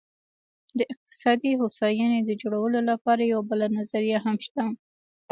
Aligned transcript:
د 0.77 0.79
اقتصادي 0.93 1.51
هوساینې 1.61 2.19
د 2.23 2.31
جوړولو 2.41 2.79
لپاره 2.89 3.21
یوه 3.33 3.43
بله 3.49 3.67
نظریه 3.77 4.17
هم 4.25 4.35
شته. 4.45 4.63